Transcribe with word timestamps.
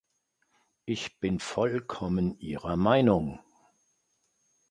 Ich 0.85 1.19
bin 1.19 1.39
vollkommen 1.39 2.39
ihrer 2.39 2.75
Meinung. 2.75 3.37